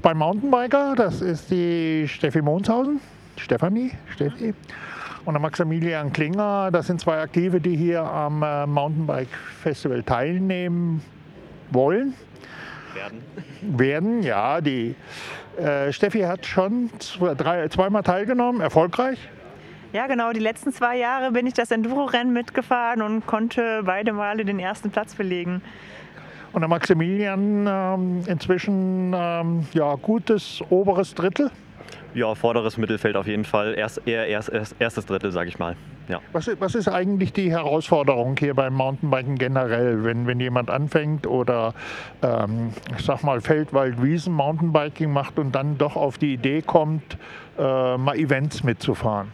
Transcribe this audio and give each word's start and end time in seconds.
zwei 0.00 0.14
Mountainbiker. 0.14 0.94
Das 0.96 1.20
ist 1.20 1.50
die 1.50 2.06
Steffi 2.06 2.40
Monshausen, 2.40 3.00
Stefanie, 3.36 3.92
Steffi. 4.14 4.54
Und 5.24 5.34
der 5.34 5.40
Maximilian 5.40 6.12
Klinger, 6.12 6.70
das 6.70 6.86
sind 6.86 7.00
zwei 7.00 7.20
Aktive, 7.20 7.60
die 7.60 7.76
hier 7.76 8.02
am 8.02 8.42
äh, 8.42 8.66
Mountainbike 8.66 9.28
Festival 9.62 10.02
teilnehmen 10.02 11.02
wollen. 11.70 12.14
Werden. 12.94 13.22
Werden, 13.60 14.22
ja. 14.22 14.60
Die 14.60 14.94
äh, 15.58 15.92
Steffi 15.92 16.20
hat 16.20 16.46
schon 16.46 16.90
zwei, 17.00 17.34
drei, 17.34 17.68
zweimal 17.68 18.02
teilgenommen, 18.02 18.60
erfolgreich. 18.60 19.18
Ja, 19.92 20.06
genau. 20.06 20.32
Die 20.32 20.40
letzten 20.40 20.72
zwei 20.72 20.96
Jahre 20.96 21.32
bin 21.32 21.46
ich 21.46 21.54
das 21.54 21.70
Enduro-Rennen 21.70 22.32
mitgefahren 22.32 23.02
und 23.02 23.26
konnte 23.26 23.82
beide 23.84 24.12
Male 24.12 24.44
den 24.44 24.58
ersten 24.58 24.90
Platz 24.90 25.14
belegen. 25.14 25.62
Und 26.58 26.62
der 26.62 26.70
Maximilian 26.70 27.68
ähm, 27.68 28.24
inzwischen 28.26 29.14
ähm, 29.14 29.64
ja, 29.74 29.94
gutes 29.94 30.60
oberes 30.70 31.14
Drittel. 31.14 31.52
Ja, 32.14 32.34
vorderes 32.34 32.76
Mittelfeld 32.76 33.14
auf 33.14 33.28
jeden 33.28 33.44
Fall. 33.44 33.74
Erst, 33.78 34.02
eher 34.06 34.26
erst, 34.26 34.48
erst, 34.48 34.74
erstes 34.80 35.06
Drittel, 35.06 35.30
sage 35.30 35.50
ich 35.50 35.60
mal. 35.60 35.76
Ja. 36.08 36.18
Was, 36.32 36.50
was, 36.58 36.74
ist 36.74 36.88
eigentlich 36.88 37.32
die 37.32 37.52
Herausforderung 37.52 38.34
hier 38.36 38.54
beim 38.54 38.74
Mountainbiken 38.74 39.36
generell, 39.36 40.02
wenn, 40.02 40.26
wenn 40.26 40.40
jemand 40.40 40.68
anfängt 40.68 41.28
oder 41.28 41.74
ähm, 42.22 42.72
ich 42.98 43.04
sag 43.04 43.22
mal 43.22 43.40
Feldwald, 43.40 44.02
Wiesen 44.02 44.32
Mountainbiking 44.32 45.12
macht 45.12 45.38
und 45.38 45.52
dann 45.52 45.78
doch 45.78 45.94
auf 45.94 46.18
die 46.18 46.34
Idee 46.34 46.62
kommt, 46.62 47.18
äh, 47.56 47.96
mal 47.96 48.16
Events 48.16 48.64
mitzufahren? 48.64 49.28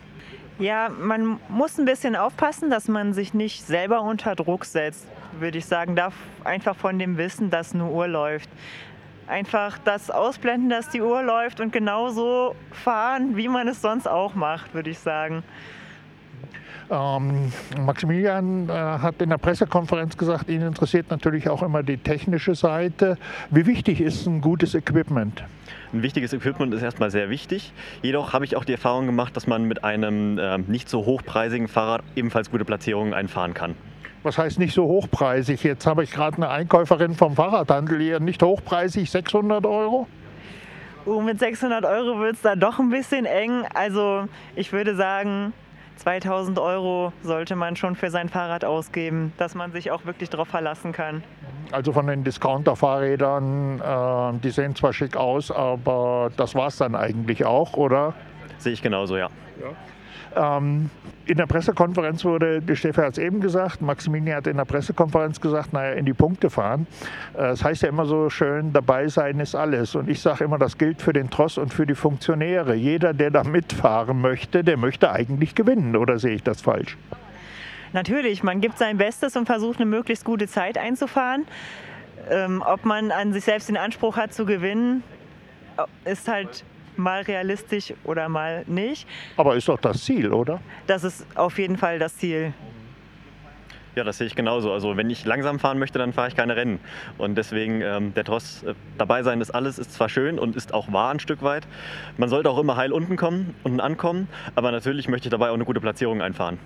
Ja, 0.60 0.88
man 0.88 1.40
muss 1.48 1.78
ein 1.78 1.84
bisschen 1.84 2.14
aufpassen, 2.14 2.70
dass 2.70 2.86
man 2.86 3.12
sich 3.12 3.34
nicht 3.34 3.66
selber 3.66 4.02
unter 4.02 4.36
Druck 4.36 4.64
setzt, 4.64 5.04
würde 5.40 5.58
ich 5.58 5.66
sagen. 5.66 5.96
Darf 5.96 6.14
einfach 6.44 6.77
von 6.77 6.96
dem 7.00 7.16
Wissen, 7.16 7.50
dass 7.50 7.74
eine 7.74 7.86
Uhr 7.86 8.06
läuft. 8.06 8.48
Einfach 9.27 9.78
das 9.78 10.12
ausblenden, 10.12 10.70
dass 10.70 10.90
die 10.90 11.00
Uhr 11.00 11.24
läuft 11.24 11.60
und 11.60 11.72
genauso 11.72 12.54
fahren, 12.70 13.36
wie 13.36 13.48
man 13.48 13.66
es 13.66 13.82
sonst 13.82 14.06
auch 14.06 14.36
macht, 14.36 14.75
würde 14.75 14.91
ich 14.91 15.00
sagen. 15.00 15.42
Ähm, 16.90 17.52
Maximilian 17.78 18.68
äh, 18.68 18.72
hat 18.72 19.20
in 19.22 19.30
der 19.30 19.38
Pressekonferenz 19.38 20.16
gesagt, 20.16 20.48
ihn 20.50 20.62
interessiert 20.62 21.10
natürlich 21.10 21.48
auch 21.48 21.62
immer 21.62 21.82
die 21.82 21.96
technische 21.96 22.54
Seite. 22.54 23.16
Wie 23.50 23.66
wichtig 23.66 24.00
ist 24.00 24.26
ein 24.26 24.41
gutes 24.41 24.74
Equipment? 24.74 25.44
Ein 25.92 26.02
wichtiges 26.02 26.32
Equipment 26.32 26.74
ist 26.74 26.82
erstmal 26.82 27.10
sehr 27.10 27.30
wichtig. 27.30 27.72
Jedoch 28.02 28.32
habe 28.32 28.44
ich 28.44 28.56
auch 28.56 28.64
die 28.64 28.72
Erfahrung 28.72 29.06
gemacht, 29.06 29.36
dass 29.36 29.46
man 29.46 29.64
mit 29.64 29.84
einem 29.84 30.38
äh, 30.38 30.58
nicht 30.58 30.88
so 30.88 31.06
hochpreisigen 31.06 31.68
Fahrrad 31.68 32.02
ebenfalls 32.16 32.50
gute 32.50 32.64
Platzierungen 32.64 33.14
einfahren 33.14 33.54
kann. 33.54 33.76
Was 34.22 34.38
heißt 34.38 34.58
nicht 34.58 34.74
so 34.74 34.84
hochpreisig? 34.84 35.62
Jetzt 35.62 35.86
habe 35.86 36.02
ich 36.02 36.10
gerade 36.10 36.36
eine 36.38 36.48
Einkäuferin 36.48 37.14
vom 37.14 37.36
Fahrradhandel 37.36 38.00
hier. 38.00 38.20
Nicht 38.20 38.42
hochpreisig, 38.42 39.10
600 39.10 39.64
Euro? 39.66 40.06
Uh, 41.06 41.20
mit 41.20 41.38
600 41.38 41.84
Euro 41.84 42.19
wird 42.20 42.36
es 42.36 42.41
da 42.41 42.56
doch 42.56 42.78
ein 42.78 42.88
bisschen 42.88 43.26
eng. 43.26 43.66
Also 43.74 44.26
ich 44.56 44.72
würde 44.72 44.96
sagen, 44.96 45.52
2000 45.97 46.59
Euro 46.59 47.12
sollte 47.23 47.56
man 47.56 47.77
schon 47.77 47.97
für 47.97 48.11
sein 48.11 48.28
Fahrrad 48.28 48.64
ausgeben, 48.64 49.33
dass 49.37 49.55
man 49.55 49.73
sich 49.73 49.91
auch 49.91 50.05
wirklich 50.05 50.31
darauf 50.31 50.48
verlassen 50.48 50.92
kann. 50.92 51.23
Also 51.73 51.92
von 51.92 52.06
den 52.06 52.25
Discounter-Fahrrädern, 52.25 53.81
äh, 53.81 54.39
die 54.41 54.50
sehen 54.50 54.75
zwar 54.77 54.92
schick 54.92 55.17
aus, 55.17 55.50
aber 55.50 56.31
das 56.37 56.55
war 56.55 56.69
es 56.69 56.77
dann 56.77 56.95
eigentlich 56.95 57.45
auch, 57.45 57.75
oder? 57.75 58.15
Sehe 58.59 58.72
ich 58.72 58.83
genauso, 58.83 59.17
ja. 59.17 59.28
ja. 59.61 59.70
Ähm, 60.36 60.90
in 61.26 61.36
der 61.36 61.46
Pressekonferenz 61.46 62.24
wurde, 62.24 62.62
Steffi 62.76 63.00
hat 63.00 63.12
es 63.12 63.18
eben 63.18 63.40
gesagt, 63.40 63.80
Maximilian 63.80 64.36
hat 64.36 64.46
in 64.46 64.56
der 64.56 64.64
Pressekonferenz 64.64 65.40
gesagt, 65.40 65.72
naja, 65.72 65.92
in 65.92 66.04
die 66.04 66.12
Punkte 66.12 66.50
fahren. 66.50 66.86
Äh, 67.34 67.38
das 67.38 67.64
heißt 67.64 67.82
ja 67.82 67.88
immer 67.88 68.06
so 68.06 68.28
schön, 68.30 68.72
dabei 68.72 69.08
sein 69.08 69.40
ist 69.40 69.54
alles. 69.54 69.94
Und 69.94 70.08
ich 70.08 70.20
sage 70.20 70.44
immer, 70.44 70.58
das 70.58 70.76
gilt 70.76 71.00
für 71.00 71.12
den 71.12 71.30
Tross 71.30 71.58
und 71.58 71.72
für 71.72 71.86
die 71.86 71.94
Funktionäre. 71.94 72.74
Jeder, 72.74 73.14
der 73.14 73.30
da 73.30 73.44
mitfahren 73.44 74.20
möchte, 74.20 74.64
der 74.64 74.76
möchte 74.76 75.10
eigentlich 75.10 75.54
gewinnen. 75.54 75.96
Oder 75.96 76.18
sehe 76.18 76.34
ich 76.34 76.42
das 76.42 76.60
falsch? 76.60 76.96
Natürlich, 77.92 78.42
man 78.42 78.60
gibt 78.60 78.76
sein 78.76 78.98
Bestes 78.98 79.36
und 79.36 79.47
versucht 79.47 79.78
eine 79.78 79.86
möglichst 79.86 80.24
gute 80.24 80.48
Zeit 80.48 80.76
einzufahren. 80.76 81.47
Ähm, 82.30 82.62
ob 82.66 82.84
man 82.84 83.10
an 83.10 83.32
sich 83.32 83.44
selbst 83.44 83.69
den 83.69 83.76
Anspruch 83.76 84.16
hat 84.16 84.34
zu 84.34 84.47
gewinnen, 84.47 85.03
ist 86.04 86.28
halt 86.28 86.64
mal 86.97 87.22
realistisch 87.22 87.93
oder 88.05 88.28
mal 88.28 88.65
nicht. 88.66 89.06
Aber 89.37 89.56
ist 89.56 89.69
doch 89.69 89.81
das 89.81 90.05
Ziel, 90.05 90.32
oder? 90.32 90.60
Das 90.87 91.05
ist 91.05 91.27
auf 91.34 91.59
jeden 91.59 91.77
Fall 91.77 91.99
das 91.99 92.16
Ziel. 92.16 92.53
Ja, 93.94 94.03
das 94.03 94.19
sehe 94.19 94.27
ich 94.27 94.34
genauso. 94.34 94.72
Also 94.72 94.97
wenn 94.97 95.09
ich 95.09 95.25
langsam 95.25 95.60
fahren 95.60 95.78
möchte, 95.78 95.99
dann 96.00 96.12
fahre 96.12 96.28
ich 96.28 96.34
keine 96.34 96.56
Rennen. 96.56 96.81
Und 97.16 97.37
deswegen 97.37 97.81
ähm, 97.81 98.12
der 98.15 98.25
Tross 98.25 98.65
äh, 98.65 98.75
dabei 98.99 99.22
sein 99.22 99.41
ist 99.41 99.53
alles, 99.53 99.78
ist 99.78 99.93
zwar 99.93 100.09
schön 100.09 100.38
und 100.38 100.56
ist 100.56 100.75
auch 100.75 100.93
wahr 100.93 101.12
ein 101.12 101.21
Stück 101.21 101.43
weit. 101.43 101.66
Man 102.16 102.28
sollte 102.28 102.50
auch 102.50 102.59
immer 102.59 102.77
heil 102.77 102.93
unten 102.93 103.16
kommen, 103.16 103.54
unten 103.62 103.81
ankommen, 103.81 104.28
aber 104.56 104.72
natürlich 104.72 105.09
möchte 105.09 105.28
ich 105.28 105.31
dabei 105.31 105.50
auch 105.50 105.54
eine 105.54 105.65
gute 105.65 105.81
Platzierung 105.81 106.22
einfahren. 106.22 106.59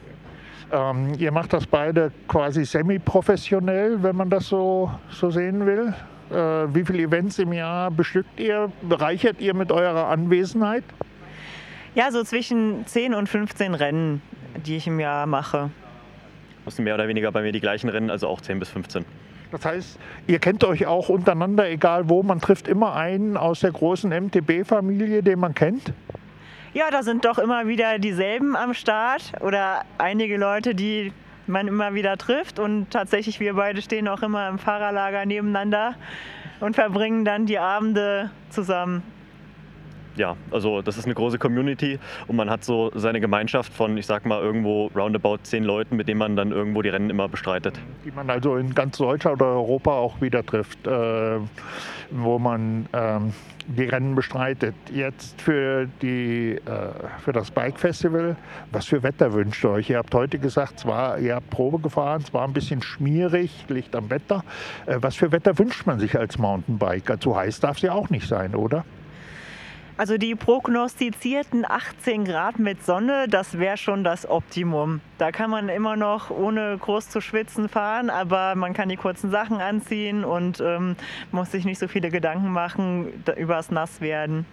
Ähm, 0.72 1.15
ihr 1.19 1.33
macht 1.33 1.53
das 1.53 1.67
beide 1.67 2.12
quasi 2.28 2.65
semi-professionell, 2.65 4.03
wenn 4.03 4.17
man 4.17 4.31
das 4.31 4.49
so, 4.49 4.91
so 5.11 5.31
sehen 5.31 5.67
will. 5.67 5.94
Äh, 6.31 6.34
wie 6.75 6.84
viele 6.84 7.03
Events 7.05 7.39
im 7.39 7.53
Jahr 7.53 7.91
bestückt 7.91 8.39
ihr? 8.39 8.71
Bereichert 8.83 9.41
ihr 9.41 9.55
mit 9.55 9.72
eurer 9.72 10.09
Anwesenheit? 10.09 10.84
Ja, 11.94 12.11
so 12.11 12.22
zwischen 12.22 12.87
10 12.87 13.15
und 13.15 13.28
15 13.28 13.75
Rennen, 13.75 14.22
die 14.67 14.77
ich 14.77 14.87
im 14.87 15.00
Jahr 15.00 15.27
mache. 15.27 15.71
Das 16.65 16.77
sind 16.77 16.84
mehr 16.84 16.94
oder 16.94 17.09
weniger 17.09 17.33
bei 17.33 17.43
mir 17.43 17.53
die 17.53 17.61
gleichen 17.61 17.88
Rennen, 17.88 18.11
also 18.11 18.28
auch 18.28 18.41
10 18.41 18.59
bis 18.59 18.69
15. 18.69 19.05
Das 19.50 19.65
heißt, 19.65 19.99
ihr 20.27 20.38
kennt 20.38 20.62
euch 20.65 20.87
auch 20.87 21.09
untereinander, 21.09 21.69
egal 21.71 22.11
wo. 22.11 22.22
Man 22.22 22.41
trifft 22.41 22.69
immer 22.69 22.94
einen 22.94 23.38
aus 23.38 23.61
der 23.61 23.72
großen 23.72 24.11
MTB-Familie, 24.11 25.22
den 25.22 25.38
man 25.38 25.55
kennt. 25.55 25.94
Ja, 26.75 26.91
da 26.91 27.03
sind 27.03 27.25
doch 27.25 27.38
immer 27.38 27.67
wieder 27.67 27.99
dieselben 27.99 28.55
am 28.55 28.75
Start 28.75 29.33
oder 29.41 29.84
einige 29.97 30.37
Leute, 30.37 30.75
die 30.75 31.12
man 31.48 31.69
immer 31.69 31.94
wieder 31.94 32.16
trifft. 32.16 32.59
Und 32.59 32.91
tatsächlich, 32.91 33.41
wir 33.41 33.54
beide 33.54 33.82
stehen 33.82 34.09
auch 34.09 34.22
immer 34.22 34.48
im 34.48 34.59
Fahrerlager 34.59 35.26
nebeneinander 35.26 35.94
und 36.60 36.75
verbringen 36.75 37.25
dann 37.25 37.47
die 37.47 37.59
Abende 37.59 38.31
zusammen. 38.50 39.03
Ja, 40.19 40.37
also 40.51 40.83
das 40.83 40.99
ist 40.99 41.05
eine 41.05 41.15
große 41.15 41.39
Community 41.39 42.01
und 42.27 42.34
man 42.34 42.51
hat 42.51 42.65
so 42.65 42.91
seine 42.97 43.21
Gemeinschaft 43.21 43.73
von, 43.73 43.97
ich 43.97 44.05
sag 44.05 44.27
mal, 44.27 44.43
irgendwo 44.43 44.89
roundabout 44.89 45.39
zehn 45.45 45.62
Leuten, 45.62 45.95
mit 45.95 46.09
denen 46.09 46.19
man 46.19 46.34
dann 46.34 46.51
irgendwo 46.51 46.83
die 46.83 46.89
Rennen 46.89 47.09
immer 47.09 47.29
bestreitet. 47.29 47.79
Die 48.05 48.11
man 48.11 48.29
also 48.29 48.56
in 48.56 48.75
ganz 48.75 48.99
Deutschland 48.99 49.41
oder 49.41 49.53
Europa 49.53 49.93
auch 49.93 50.21
wieder 50.21 50.45
trifft, 50.45 50.89
äh, 50.89 51.39
wo 52.11 52.41
man 52.41 52.87
ähm, 52.93 53.33
die 53.69 53.84
Rennen 53.84 54.17
bestreitet. 54.17 54.75
Jetzt 54.93 55.41
für, 55.41 55.87
die, 56.03 56.56
äh, 56.56 56.61
für 57.21 57.33
das 57.33 57.53
Bike 57.53 57.79
Festival, 57.79 58.35
was 58.73 58.87
für 58.87 59.05
Wetter 59.05 59.33
wünscht 59.33 59.65
ihr 59.65 59.71
euch? 59.71 59.91
Ihr 59.91 59.99
habt 59.99 60.12
heute 60.17 60.41
gesagt, 60.41 60.81
zwar, 60.81 61.21
ihr 61.21 61.37
habt 61.37 61.49
Probe 61.50 61.79
gefahren, 61.79 62.23
es 62.25 62.35
war 62.35 62.45
ein 62.45 62.53
bisschen 62.53 62.83
schmierig, 62.83 63.67
liegt 63.69 63.95
am 63.95 64.11
Wetter. 64.11 64.43
Äh, 64.87 64.97
was 65.00 65.15
für 65.15 65.31
Wetter 65.31 65.56
wünscht 65.61 65.87
man 65.87 66.00
sich 66.00 66.19
als 66.19 66.39
Mountainbiker? 66.39 67.21
Zu 67.21 67.37
heiß 67.37 67.61
darf 67.61 67.77
es 67.77 67.83
ja 67.83 67.93
auch 67.93 68.11
nicht 68.11 68.27
sein, 68.27 68.56
oder? 68.56 68.85
Also 69.98 70.16
die 70.16 70.36
prognostizierten 70.36 71.69
18 71.69 72.25
Grad 72.25 72.60
mit 72.60 72.86
Sonne, 72.86 73.26
das 73.28 73.59
wäre 73.59 73.76
schon 73.76 74.04
das 74.04 74.31
Optimum. 74.31 75.00
Da 75.19 75.32
kann 75.32 75.50
man 75.50 75.69
immer 75.69 75.97
noch 75.97 76.31
ohne 76.31 76.78
groß 76.78 77.09
zu 77.09 77.20
schwitzen 77.20 77.69
fahren, 77.69 78.08
aber 78.08 78.54
man 78.54 78.75
kann 78.75 78.88
die 78.88 78.97
kurzen 78.97 79.32
Sachen 79.32 79.60
anziehen 79.60 80.25
und 80.25 80.60
ähm, 80.60 80.94
muss 81.32 81.50
sich 81.50 81.64
nicht 81.64 81.81
so 81.81 81.88
viele 81.88 82.10
Gedanken 82.10 82.53
machen 82.53 83.25
über 83.37 83.56
das 83.56 83.72
Nasswerden. 83.72 84.47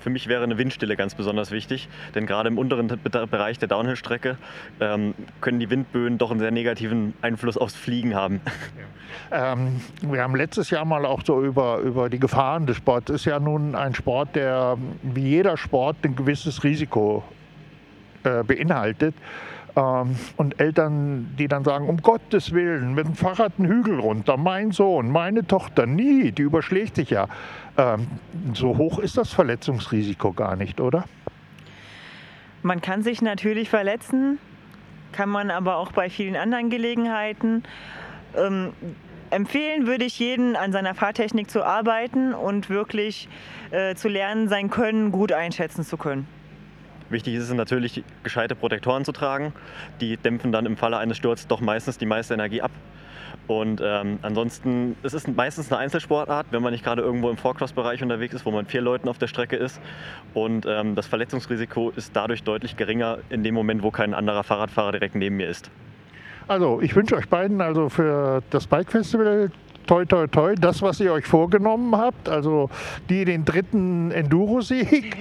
Für 0.00 0.10
mich 0.10 0.26
wäre 0.26 0.42
eine 0.42 0.58
Windstille 0.58 0.96
ganz 0.96 1.14
besonders 1.14 1.50
wichtig, 1.50 1.88
denn 2.14 2.26
gerade 2.26 2.48
im 2.48 2.58
unteren 2.58 2.88
Bereich 2.88 3.58
der 3.58 3.68
Downhill-Strecke 3.68 4.36
ähm, 4.80 5.14
können 5.40 5.60
die 5.60 5.70
Windböen 5.70 6.18
doch 6.18 6.30
einen 6.30 6.40
sehr 6.40 6.50
negativen 6.50 7.14
Einfluss 7.22 7.56
aufs 7.56 7.76
Fliegen 7.76 8.14
haben. 8.14 8.40
Ja. 9.30 9.52
Ähm, 9.52 9.80
wir 10.02 10.22
haben 10.22 10.34
letztes 10.34 10.70
Jahr 10.70 10.84
mal 10.84 11.04
auch 11.04 11.22
so 11.24 11.42
über, 11.42 11.78
über 11.78 12.08
die 12.08 12.18
Gefahren 12.18 12.66
des 12.66 12.76
Sports. 12.76 13.10
Ist 13.10 13.24
ja 13.24 13.38
nun 13.38 13.74
ein 13.74 13.94
Sport, 13.94 14.36
der 14.36 14.76
wie 15.02 15.28
jeder 15.28 15.56
Sport 15.56 15.96
ein 16.04 16.16
gewisses 16.16 16.64
Risiko 16.64 17.24
äh, 18.24 18.42
beinhaltet. 18.42 19.14
Ähm, 19.76 20.16
und 20.36 20.60
Eltern, 20.60 21.34
die 21.38 21.48
dann 21.48 21.64
sagen, 21.64 21.88
um 21.88 21.98
Gottes 21.98 22.52
Willen, 22.52 22.94
mit 22.94 23.06
dem 23.06 23.14
Fahrrad 23.14 23.52
einen 23.58 23.68
Hügel 23.68 24.00
runter, 24.00 24.36
mein 24.36 24.72
Sohn, 24.72 25.10
meine 25.10 25.46
Tochter, 25.46 25.86
nie, 25.86 26.32
die 26.32 26.42
überschlägt 26.42 26.96
sich 26.96 27.10
ja. 27.10 27.26
Ähm, 27.76 28.06
so 28.54 28.76
hoch 28.76 28.98
ist 28.98 29.16
das 29.16 29.32
Verletzungsrisiko 29.32 30.32
gar 30.32 30.56
nicht, 30.56 30.80
oder? 30.80 31.04
Man 32.62 32.80
kann 32.80 33.02
sich 33.02 33.22
natürlich 33.22 33.70
verletzen, 33.70 34.38
kann 35.12 35.28
man 35.28 35.50
aber 35.50 35.76
auch 35.76 35.92
bei 35.92 36.10
vielen 36.10 36.36
anderen 36.36 36.70
Gelegenheiten. 36.70 37.62
Ähm, 38.36 38.72
empfehlen 39.30 39.86
würde 39.86 40.04
ich 40.04 40.18
jeden, 40.18 40.56
an 40.56 40.72
seiner 40.72 40.94
Fahrtechnik 40.94 41.50
zu 41.50 41.64
arbeiten 41.64 42.34
und 42.34 42.68
wirklich 42.68 43.28
äh, 43.70 43.94
zu 43.94 44.08
lernen, 44.08 44.48
sein 44.48 44.70
Können 44.70 45.12
gut 45.12 45.32
einschätzen 45.32 45.84
zu 45.84 45.96
können. 45.96 46.26
Wichtig 47.10 47.34
ist 47.34 47.44
es 47.44 47.52
natürlich, 47.52 48.04
gescheite 48.22 48.54
Protektoren 48.54 49.04
zu 49.04 49.12
tragen. 49.12 49.52
Die 50.00 50.16
dämpfen 50.16 50.52
dann 50.52 50.64
im 50.64 50.76
Falle 50.76 50.98
eines 50.98 51.16
Sturzes 51.16 51.48
doch 51.48 51.60
meistens 51.60 51.98
die 51.98 52.06
meiste 52.06 52.34
Energie 52.34 52.62
ab. 52.62 52.70
Und 53.48 53.80
ähm, 53.84 54.20
ansonsten, 54.22 54.96
es 55.02 55.12
ist 55.12 55.26
meistens 55.26 55.72
eine 55.72 55.80
Einzelsportart, 55.80 56.46
wenn 56.50 56.62
man 56.62 56.72
nicht 56.72 56.84
gerade 56.84 57.02
irgendwo 57.02 57.30
im 57.30 57.36
Forecross-Bereich 57.36 58.00
unterwegs 58.00 58.32
ist, 58.32 58.46
wo 58.46 58.52
man 58.52 58.66
vier 58.66 58.80
Leuten 58.80 59.08
auf 59.08 59.18
der 59.18 59.26
Strecke 59.26 59.56
ist. 59.56 59.80
Und 60.34 60.66
ähm, 60.66 60.94
das 60.94 61.08
Verletzungsrisiko 61.08 61.90
ist 61.96 62.14
dadurch 62.14 62.44
deutlich 62.44 62.76
geringer 62.76 63.18
in 63.28 63.42
dem 63.42 63.54
Moment, 63.54 63.82
wo 63.82 63.90
kein 63.90 64.14
anderer 64.14 64.44
Fahrradfahrer 64.44 64.92
direkt 64.92 65.16
neben 65.16 65.36
mir 65.36 65.48
ist. 65.48 65.68
Also 66.46 66.80
ich 66.80 66.94
wünsche 66.94 67.16
euch 67.16 67.28
beiden 67.28 67.60
also 67.60 67.88
für 67.88 68.42
das 68.50 68.68
Bike 68.68 68.90
Festival 68.90 69.50
toi 69.86 70.04
toi 70.04 70.26
toi, 70.26 70.54
das, 70.54 70.82
was 70.82 71.00
ihr 71.00 71.12
euch 71.12 71.26
vorgenommen 71.26 71.96
habt, 71.96 72.28
also 72.28 72.70
die 73.08 73.24
den 73.24 73.44
dritten 73.44 74.10
Enduro-Sieg 74.10 75.16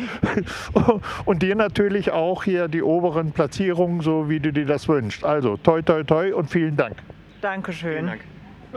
und 1.25 1.41
dir 1.41 1.55
natürlich 1.55 2.11
auch 2.11 2.43
hier 2.43 2.67
die 2.67 2.83
oberen 2.83 3.31
Platzierungen, 3.31 4.01
so 4.01 4.29
wie 4.29 4.39
du 4.39 4.51
dir 4.51 4.65
das 4.65 4.87
wünschst. 4.87 5.23
Also 5.23 5.57
toi 5.57 5.81
toi 5.81 6.03
toi 6.03 6.33
und 6.33 6.49
vielen 6.49 6.77
Dank. 6.77 6.95
Dankeschön. 7.41 7.93
Vielen 7.93 8.07
Dank. 8.07 8.38